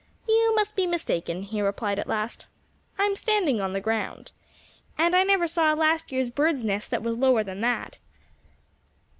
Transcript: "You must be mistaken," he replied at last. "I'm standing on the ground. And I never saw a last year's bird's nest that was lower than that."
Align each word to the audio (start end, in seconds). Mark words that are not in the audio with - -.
"You 0.27 0.53
must 0.55 0.75
be 0.75 0.87
mistaken," 0.87 1.43
he 1.43 1.61
replied 1.61 1.99
at 1.99 2.07
last. 2.07 2.47
"I'm 2.97 3.15
standing 3.15 3.61
on 3.61 3.73
the 3.73 3.79
ground. 3.79 4.31
And 4.97 5.15
I 5.15 5.21
never 5.21 5.45
saw 5.45 5.75
a 5.75 5.75
last 5.75 6.11
year's 6.11 6.31
bird's 6.31 6.63
nest 6.63 6.89
that 6.89 7.03
was 7.03 7.17
lower 7.19 7.43
than 7.43 7.61
that." 7.61 7.99